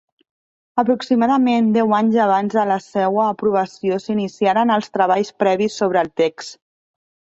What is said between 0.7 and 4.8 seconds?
Aproximadament deu anys abans de la seua aprovació s'iniciaren